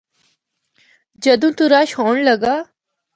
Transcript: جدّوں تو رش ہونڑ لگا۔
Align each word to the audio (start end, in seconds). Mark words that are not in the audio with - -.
جدّوں 1.23 1.51
تو 1.57 1.63
رش 1.73 1.89
ہونڑ 1.99 2.15
لگا۔ 2.29 2.55